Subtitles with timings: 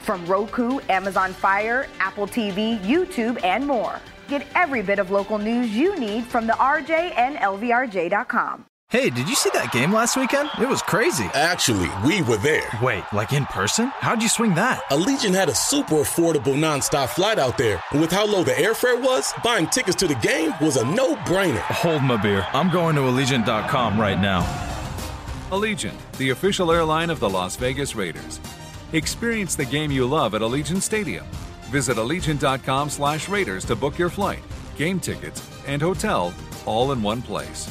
[0.00, 4.00] From Roku, Amazon Fire, Apple TV, YouTube, and more.
[4.28, 8.66] Get every bit of local news you need from the RJ and LVRJ.com.
[8.90, 10.50] Hey, did you see that game last weekend?
[10.60, 11.26] It was crazy.
[11.32, 12.68] Actually, we were there.
[12.82, 13.86] Wait, like in person?
[13.98, 14.82] How'd you swing that?
[14.90, 17.80] Allegiant had a super affordable nonstop flight out there.
[17.92, 21.14] And with how low the airfare was, buying tickets to the game was a no
[21.14, 21.60] brainer.
[21.60, 22.44] Hold my beer.
[22.52, 24.42] I'm going to Allegiant.com right now.
[25.50, 28.40] Allegiant, the official airline of the Las Vegas Raiders.
[28.92, 31.24] Experience the game you love at Allegiant Stadium.
[31.70, 34.40] Visit Allegiant.com slash Raiders to book your flight,
[34.76, 36.34] game tickets, and hotel
[36.66, 37.70] all in one place.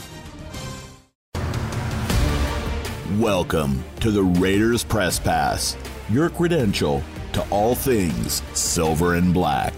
[3.18, 5.76] Welcome to the Raiders Press Pass,
[6.10, 7.04] your credential
[7.34, 9.74] to all things silver and black.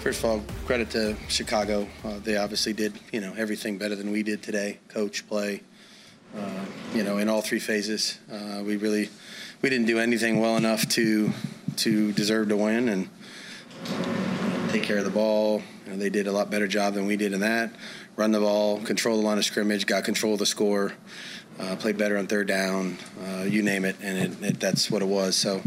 [0.00, 1.88] First of all, credit to Chicago.
[2.04, 4.80] Uh, they obviously did, you know, everything better than we did today.
[4.88, 5.62] Coach, play,
[6.36, 8.18] uh, you know, in all three phases.
[8.30, 9.10] Uh, we really,
[9.62, 11.32] we didn't do anything well enough to
[11.76, 13.08] to deserve to win and
[14.70, 15.62] take care of the ball.
[15.86, 17.70] You know, they did a lot better job than we did in that.
[18.16, 20.92] Run the ball, control the line of scrimmage, got control of the score,
[21.60, 25.02] uh, played better on third down, uh, you name it, and it, it, that's what
[25.02, 25.36] it was.
[25.36, 25.62] So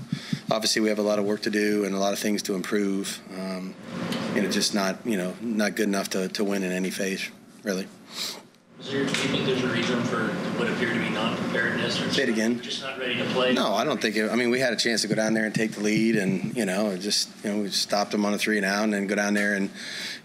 [0.52, 2.56] obviously we have a lot of work to do and a lot of things to
[2.56, 3.20] improve.
[3.38, 3.74] Um,
[4.36, 7.30] you know, just not you know not good enough to, to win in any phase,
[7.64, 7.88] really.
[8.84, 12.02] There, do you think there's a reason for what appeared to be non-preparedness?
[12.02, 12.62] Or Say it again.
[12.62, 13.54] Just not ready to play?
[13.54, 14.30] No, I don't think it.
[14.30, 16.56] I mean, we had a chance to go down there and take the lead, and
[16.56, 19.08] you know, just you know, we stopped them on a three and out, and then
[19.08, 19.72] go down there and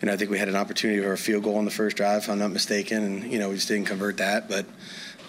[0.01, 1.97] you know, I think we had an opportunity for a field goal on the first
[1.97, 4.47] drive, if I'm not mistaken, and you know, we just didn't convert that.
[4.47, 4.67] But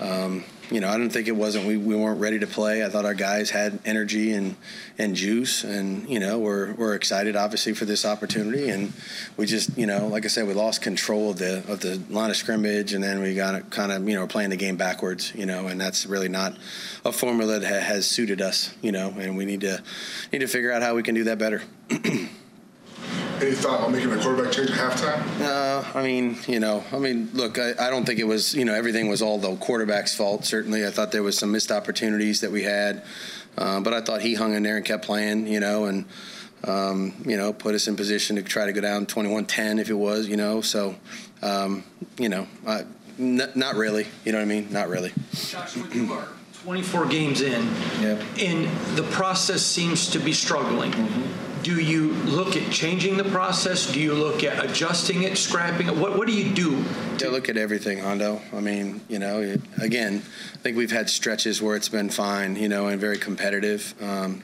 [0.02, 2.84] um, you know, I don't think it wasn't we, we weren't ready to play.
[2.84, 4.56] I thought our guys had energy and
[4.98, 8.92] and juice, and you know, we're we're excited obviously for this opportunity, and
[9.38, 12.30] we just you know, like I said, we lost control of the of the line
[12.30, 15.32] of scrimmage, and then we got kind of you know were playing the game backwards,
[15.36, 16.58] you know, and that's really not
[17.06, 19.84] a formula that ha- has suited us, you know, and we need to
[20.34, 21.62] need to figure out how we can do that better.
[23.40, 25.42] Any thought on making a quarterback change at halftime?
[25.42, 28.66] Uh, I mean, you know, I mean, look, I, I don't think it was, you
[28.66, 30.44] know, everything was all the quarterback's fault.
[30.46, 33.04] Certainly, I thought there was some missed opportunities that we had,
[33.56, 36.06] uh, but I thought he hung in there and kept playing, you know, and
[36.64, 39.94] um, you know, put us in position to try to go down 21-10 if it
[39.94, 40.62] was, you know.
[40.62, 40.96] So,
[41.44, 41.84] um,
[42.18, 42.86] you know, I,
[43.20, 44.08] n- not really.
[44.26, 44.68] You know what I mean?
[44.72, 45.12] Not really.
[45.34, 46.28] Joshua, you are
[46.64, 47.66] 24 games in,
[48.02, 48.22] Yep.
[48.40, 48.68] and
[48.98, 50.92] the process seems to be struggling.
[50.92, 51.64] Mm-hmm.
[51.64, 53.92] Do you look at changing the process?
[53.92, 55.96] Do you look at adjusting it, scrapping it?
[55.96, 56.84] What, what do you do?
[57.20, 58.42] Yeah, look at everything, Hondo.
[58.54, 60.22] I mean, you know, it, again,
[60.54, 63.94] I think we've had stretches where it's been fine, you know, and very competitive.
[64.02, 64.44] Um,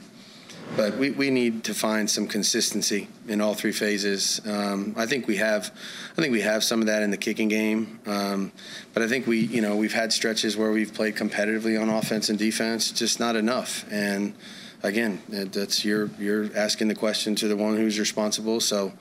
[0.76, 4.40] but we, we need to find some consistency in all three phases.
[4.46, 5.70] Um, I think we have,
[6.16, 8.00] I think we have some of that in the kicking game.
[8.06, 8.52] Um,
[8.92, 12.28] but I think we, you know, we've had stretches where we've played competitively on offense
[12.28, 13.84] and defense, just not enough.
[13.90, 14.34] And
[14.82, 18.60] again, that's you're you're asking the question to the one who's responsible.
[18.60, 18.92] So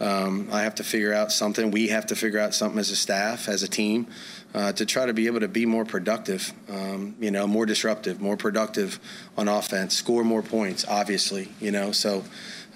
[0.00, 1.70] um, I have to figure out something.
[1.70, 4.06] We have to figure out something as a staff, as a team,
[4.54, 6.52] uh, to try to be able to be more productive.
[6.68, 8.98] Um, you know, more disruptive, more productive
[9.36, 10.84] on offense, score more points.
[10.88, 12.24] Obviously, you know, so.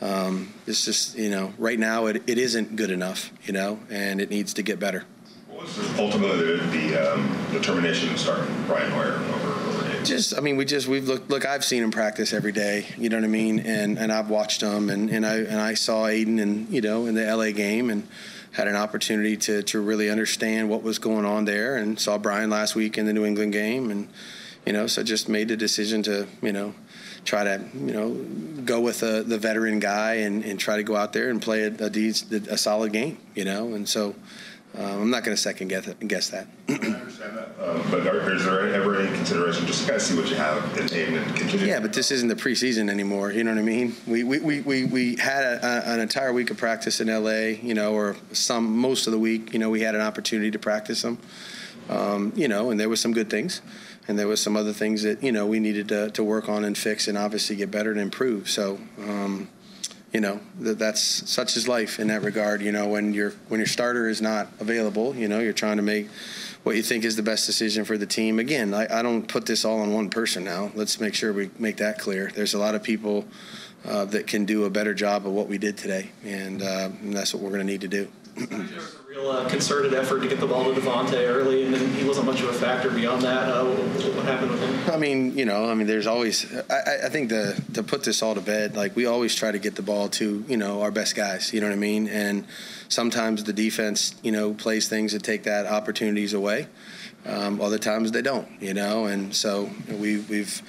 [0.03, 4.21] Um, it's just you know right now it, it isn't good enough you know and
[4.21, 5.05] it needs to get better
[5.99, 9.19] Ultimately, the, the um, determination to start Brian Hoyer.
[10.05, 13.09] Just I mean we just we've looked look I've seen him practice every day you
[13.09, 16.07] know what I mean and and I've watched him and, and I and I saw
[16.07, 18.07] Aidan and you know in the LA game and
[18.53, 22.51] had an opportunity to to really understand what was going on there and saw Brian
[22.51, 24.09] last week in the New England game and
[24.67, 26.75] you know so I just made the decision to you know
[27.25, 28.13] try to you know
[28.63, 31.63] go with the the veteran guy and, and try to go out there and play
[31.63, 34.15] a, a, a solid game you know and so
[34.77, 36.49] um, I'm not going to second guess, guess that.
[37.61, 40.37] Um, but are, is there ever any consideration just to kind of see what you
[40.37, 41.67] have in Aidan and continue?
[41.67, 43.32] Yeah, but this isn't the preseason anymore.
[43.32, 43.96] You know what I mean?
[44.06, 47.56] We we, we, we, we had a, a, an entire week of practice in LA,
[47.62, 49.52] you know, or some most of the week.
[49.52, 51.19] You know, we had an opportunity to practice them.
[51.88, 53.61] Um, you know, and there was some good things,
[54.08, 56.64] and there was some other things that you know we needed to, to work on
[56.64, 58.49] and fix, and obviously get better and improve.
[58.50, 58.79] So.
[58.99, 59.49] Um,
[60.12, 62.62] you know that that's such is life in that regard.
[62.62, 65.82] You know when your when your starter is not available, you know you're trying to
[65.82, 66.08] make
[66.64, 68.38] what you think is the best decision for the team.
[68.38, 70.72] Again, I, I don't put this all on one person now.
[70.75, 72.32] Let's make sure we make that clear.
[72.34, 73.26] There's a lot of people
[73.84, 77.14] uh, that can do a better job of what we did today, and, uh, and
[77.14, 78.08] that's what we're going to need to do.
[79.14, 82.26] Real uh, concerted effort to get the ball to Davante early, and then he wasn't
[82.26, 83.49] much of a factor beyond that.
[83.49, 84.93] Uh, what happened with him?
[84.93, 86.52] I mean, you know, I mean, there's always.
[86.69, 89.58] I, I think the to put this all to bed, like we always try to
[89.58, 91.52] get the ball to you know our best guys.
[91.52, 92.08] You know what I mean?
[92.08, 92.44] And
[92.88, 96.66] sometimes the defense, you know, plays things that take that opportunities away.
[97.26, 98.49] Um, other times they don't.
[98.61, 100.61] You know, and so we we've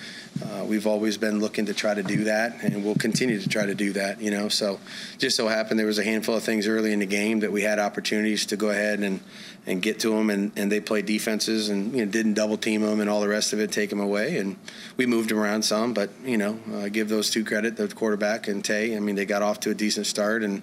[0.44, 3.66] uh, we've always been looking to try to do that, and we'll continue to try
[3.66, 4.20] to do that.
[4.20, 4.80] You know, so
[5.18, 7.62] just so happened there was a handful of things early in the game that we
[7.62, 9.20] had opportunities to go ahead and
[9.68, 12.82] and get to them, and, and they played defenses and you know, didn't double team
[12.82, 14.58] them and all the rest of it, take them away, and
[14.96, 15.94] we moved them around some.
[15.94, 18.96] But you know, uh, give those two credit, the quarterback and Tay.
[18.96, 20.62] I mean, they got off to a decent start, and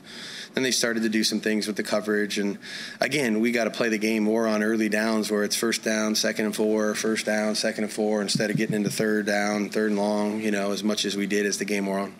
[0.54, 2.38] then they started to do some things with the coverage.
[2.38, 2.58] And
[3.00, 6.14] again, we got to play the game more on early downs where it's first down,
[6.14, 9.90] second and four, first down, second and four, instead of getting into third down, third
[9.90, 10.40] and long.
[10.40, 12.14] You know, as much as we did as the game wore on.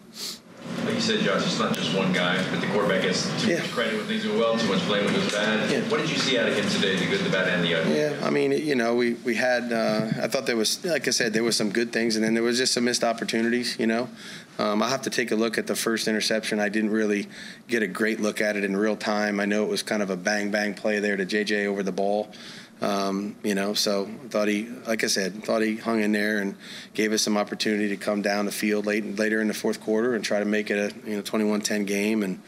[1.02, 3.58] Said, Josh, it's not just one guy, but the quarterback gets too yeah.
[3.58, 5.68] much credit when things go well, too much blame when it goes bad.
[5.68, 5.80] Yeah.
[5.90, 7.98] What did you see out of him today, the good, the bad, and the ugly?
[7.98, 11.10] Yeah, I mean, you know, we, we had, uh, I thought there was, like I
[11.10, 13.88] said, there was some good things, and then there was just some missed opportunities, you
[13.88, 14.08] know.
[14.60, 16.60] Um, I have to take a look at the first interception.
[16.60, 17.26] I didn't really
[17.66, 19.40] get a great look at it in real time.
[19.40, 21.90] I know it was kind of a bang bang play there to JJ over the
[21.90, 22.30] ball.
[22.82, 26.38] Um, you know, so I thought he, like I said, thought he hung in there
[26.38, 26.56] and
[26.94, 30.16] gave us some opportunity to come down the field late later in the fourth quarter
[30.16, 32.40] and try to make it a you know 21-10 game and.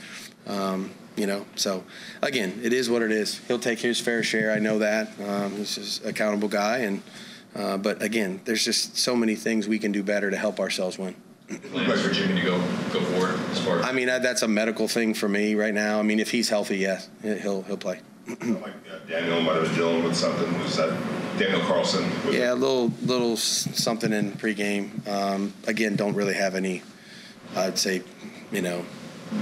[0.47, 1.85] Um, you know, so
[2.23, 3.39] again, it is what it is.
[3.47, 4.51] He'll take his fair share.
[4.51, 5.13] I know that.
[5.21, 7.03] Um, he's just an accountable guy, and
[7.55, 10.99] uh, but again, there's just so many things we can do better to help ourselves
[10.99, 11.15] win.
[11.47, 12.59] Plans for Jimmy to go
[12.93, 13.81] go forward as far.
[13.83, 16.01] I mean, that's a medical thing for me right now.
[16.01, 20.05] I mean, if he's healthy, yes, he'll he'll play like Daniel might have been dealing
[20.05, 20.59] with something.
[20.61, 20.99] Was that
[21.38, 22.11] Daniel Carlson?
[22.31, 25.06] yeah, a little little something in pregame.
[25.06, 26.82] Um, again, don't really have any.
[27.55, 28.03] I'd say,
[28.50, 28.82] you know,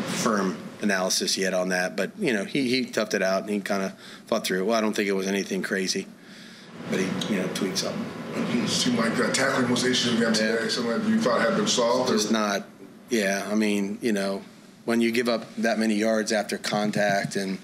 [0.07, 3.61] firm analysis yet on that, but you know, he he toughed it out and he
[3.61, 3.93] kind of
[4.27, 4.67] fought through it.
[4.67, 6.07] Well, I don't think it was anything crazy,
[6.91, 8.05] but he you know tweaked something.
[8.35, 10.69] It seemed like that tackling was the issue again today.
[10.69, 12.11] Something that you thought had been solved.
[12.11, 12.33] Just or?
[12.33, 12.65] not.
[13.11, 14.43] Yeah, I mean, you know,
[14.87, 17.59] when you give up that many yards after contact and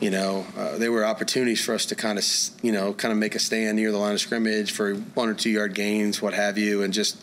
[0.00, 2.24] you know, uh, there were opportunities for us to kind of,
[2.62, 5.34] you know, kind of make a stand near the line of scrimmage for one or
[5.34, 7.16] two yard gains, what have you, and just,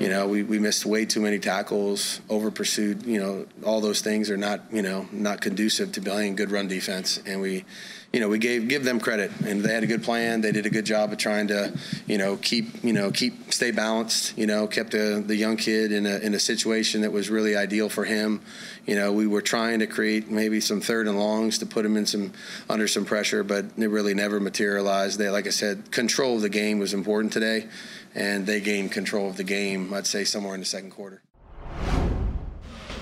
[0.00, 4.00] you know, we, we missed way too many tackles, over pursued, you know, all those
[4.00, 7.64] things are not, you know, not conducive to playing good run defense, and we,
[8.12, 10.40] you know, we gave give them credit, and they had a good plan.
[10.40, 11.76] They did a good job of trying to,
[12.06, 14.38] you know, keep you know keep stay balanced.
[14.38, 17.56] You know, kept the the young kid in a in a situation that was really
[17.56, 18.40] ideal for him.
[18.86, 21.96] You know, we were trying to create maybe some third and longs to put him
[21.96, 22.32] in some
[22.70, 25.18] under some pressure, but it really never materialized.
[25.18, 27.66] They, like I said, control of the game was important today,
[28.14, 29.92] and they gained control of the game.
[29.92, 31.22] I'd say somewhere in the second quarter.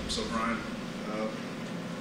[0.09, 0.57] So Brian,
[1.11, 1.27] uh,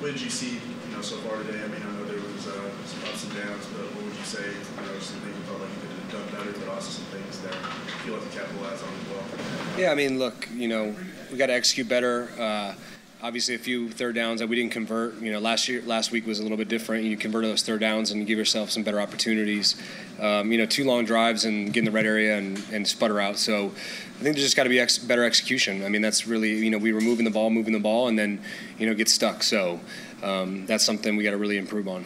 [0.00, 1.62] what did you see you know so far today?
[1.62, 4.24] I mean, I know there was uh, some ups and downs, but what would you
[4.24, 4.44] say?
[4.44, 7.04] You know, some things you felt like you could have done better, but also some
[7.06, 9.78] things that you feel like you capitalized on as well.
[9.78, 10.94] Yeah, I mean, look, you know,
[11.30, 12.28] we got to execute better.
[12.38, 12.74] Uh,
[13.22, 15.20] obviously a few third downs that we didn't convert.
[15.20, 17.04] You know, last year, last week was a little bit different.
[17.04, 19.76] You convert those third downs and give yourself some better opportunities.
[20.20, 23.20] Um, you know, two long drives and get in the red area and, and sputter
[23.20, 23.38] out.
[23.38, 25.84] So I think there's just got to be ex- better execution.
[25.84, 28.18] I mean, that's really you know we were moving the ball, moving the ball, and
[28.18, 28.40] then
[28.78, 29.42] you know get stuck.
[29.42, 29.80] So
[30.22, 32.04] um, that's something we got to really improve on.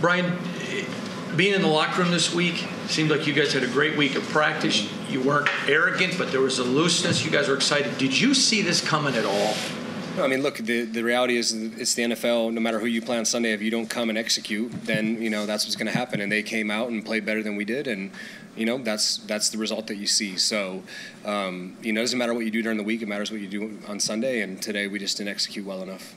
[0.00, 0.36] Brian,
[1.36, 4.14] being in the locker room this week, seemed like you guys had a great week
[4.14, 4.88] of practice.
[5.08, 7.24] You weren't arrogant, but there was a looseness.
[7.24, 7.98] You guys were excited.
[7.98, 9.54] Did you see this coming at all?
[10.20, 12.52] I mean, look, the, the reality is it's the NFL.
[12.52, 15.30] No matter who you play on Sunday, if you don't come and execute, then you
[15.30, 16.20] know that's what's going to happen.
[16.20, 18.10] And they came out and played better than we did, and
[18.56, 20.36] you know that's that's the result that you see.
[20.36, 20.82] So,
[21.24, 23.40] um, you know, it doesn't matter what you do during the week; it matters what
[23.40, 24.40] you do on Sunday.
[24.40, 26.16] And today we just didn't execute well enough.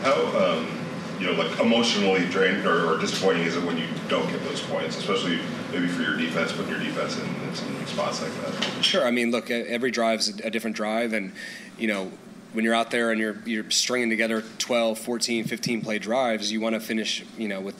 [0.00, 4.28] How um, you know, like emotionally drained or, or, disappointing is it when you don't
[4.30, 5.38] get those points, especially
[5.72, 8.84] maybe for your defense, putting your defense in, in some spots like that?
[8.84, 9.06] Sure.
[9.06, 11.32] I mean, look, every drive is a different drive, and
[11.78, 12.10] you know,
[12.52, 16.60] when you're out there and you're you're stringing together 12, 14, 15 play drives, you
[16.60, 17.76] want to finish, you know, with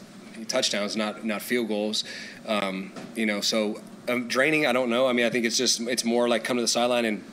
[0.48, 2.04] touchdowns, not not field goals.
[2.46, 4.66] Um, you know, so um, draining.
[4.66, 5.06] I don't know.
[5.06, 7.24] I mean, I think it's just it's more like come to the sideline and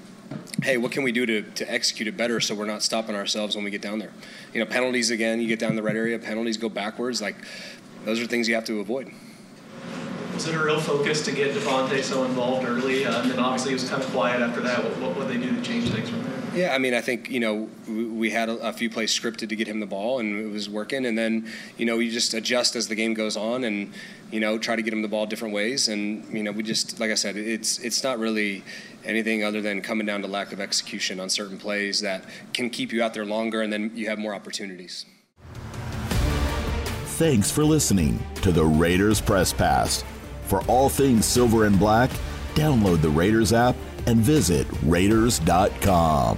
[0.61, 3.55] hey, what can we do to, to execute it better so we're not stopping ourselves
[3.55, 4.11] when we get down there?
[4.53, 7.21] You know, penalties again, you get down the red area, penalties go backwards.
[7.21, 7.35] Like,
[8.05, 9.11] those are things you have to avoid.
[10.33, 13.05] Was it a real focus to get Davante so involved early?
[13.05, 14.83] Uh, and then obviously it was kind of quiet after that.
[14.83, 16.31] What, what would they do to change things from there?
[16.53, 19.55] Yeah, I mean, I think you know we had a, a, few plays scripted to
[19.55, 21.05] get him the ball, and it was working.
[21.05, 23.93] And then you know you just adjust as the game goes on, and
[24.31, 25.87] you know try to get him the ball different ways.
[25.87, 28.63] And you know we just like I said, it's it's not really
[29.03, 32.23] anything other than coming down to lack of execution on certain plays that
[32.53, 35.05] can keep you out there longer, and then you have more opportunities.
[37.21, 40.03] Thanks for listening to the Raiders Press Pass.
[40.45, 42.09] For all things silver and black,
[42.55, 43.75] download the Raiders app
[44.07, 46.37] and visit Raiders.com.